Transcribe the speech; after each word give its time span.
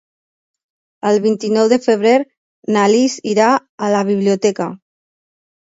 El 1.09 1.19
vint-i-nou 1.25 1.69
de 1.75 1.79
febrer 1.83 2.15
na 2.77 2.89
Lis 2.97 3.21
irà 3.35 3.53
a 3.89 3.95
la 3.99 4.05
biblioteca. 4.13 4.73